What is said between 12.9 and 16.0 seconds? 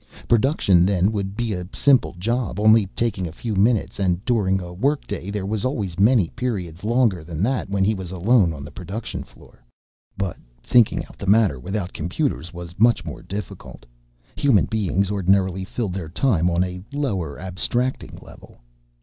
more difficult. Human beings ordinarily filled